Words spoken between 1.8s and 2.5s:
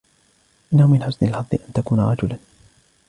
رجلاً.